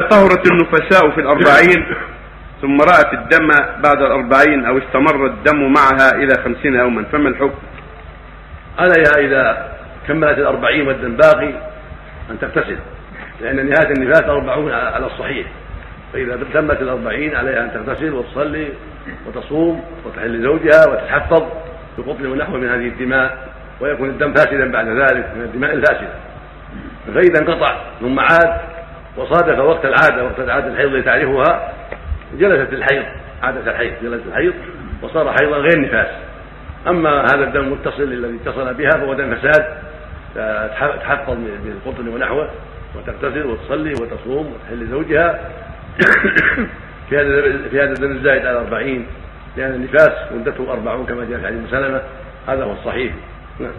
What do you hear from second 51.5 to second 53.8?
سلمة. هذا هو الصحيح. نعم.